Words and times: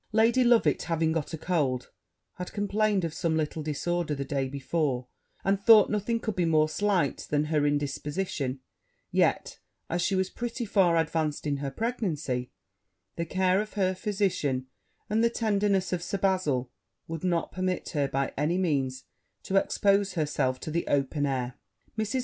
Lady 0.13 0.43
Loveit, 0.43 0.81
having 0.85 1.11
got 1.11 1.31
a 1.31 1.37
cold, 1.37 1.91
had 2.37 2.51
complained 2.53 3.03
of 3.05 3.13
some 3.13 3.37
little 3.37 3.61
disorder 3.61 4.15
the 4.15 4.25
day 4.25 4.49
before; 4.49 5.05
and 5.43 5.59
though 5.67 5.85
nothing 5.85 6.19
could 6.19 6.35
be 6.35 6.43
more 6.43 6.67
slight 6.67 7.27
than 7.29 7.43
her 7.43 7.67
indisposition, 7.67 8.61
yet, 9.11 9.59
as 9.91 10.01
she 10.01 10.15
was 10.15 10.27
pretty 10.31 10.65
far 10.65 10.97
advanced 10.97 11.45
in 11.45 11.57
her 11.57 11.69
pregnancy, 11.69 12.49
the 13.15 13.25
care 13.27 13.61
of 13.61 13.73
her 13.73 13.93
physician, 13.93 14.65
and 15.07 15.23
the 15.23 15.29
tenderness 15.29 15.93
of 15.93 16.01
Sir 16.01 16.17
Bazil, 16.17 16.71
would 17.07 17.23
not 17.23 17.51
permit 17.51 17.89
her 17.89 18.07
by 18.07 18.33
any 18.35 18.57
means 18.57 19.03
to 19.43 19.55
expose 19.55 20.13
herself 20.13 20.59
to 20.61 20.71
the 20.71 20.87
open 20.87 21.27
air. 21.27 21.59
Mrs. 21.95 22.19